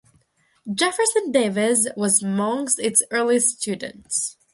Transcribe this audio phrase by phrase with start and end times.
[0.73, 4.35] Jefferson Davis was among its earliest students.